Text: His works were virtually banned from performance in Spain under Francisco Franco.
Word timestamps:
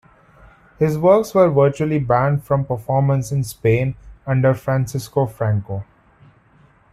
His 0.79 0.97
works 0.97 1.35
were 1.35 1.51
virtually 1.51 1.99
banned 1.99 2.43
from 2.43 2.65
performance 2.65 3.31
in 3.31 3.43
Spain 3.43 3.93
under 4.25 4.55
Francisco 4.55 5.27
Franco. 5.27 5.85